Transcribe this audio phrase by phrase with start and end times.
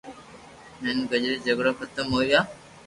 [0.81, 2.39] ھين گڄري جگڙا ختم ھويا